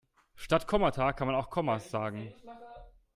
[0.33, 2.33] Statt Kommata kann man auch Kommas sagen.